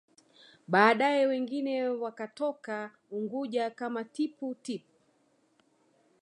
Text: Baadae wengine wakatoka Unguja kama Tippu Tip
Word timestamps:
Baadae 0.67 1.25
wengine 1.25 1.87
wakatoka 1.89 2.91
Unguja 3.11 3.69
kama 3.69 4.03
Tippu 4.03 4.55
Tip 4.55 4.83